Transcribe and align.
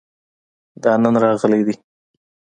دا 0.83 0.91
نن 1.03 1.15
راغلی 1.23 1.61
دی 1.67 1.75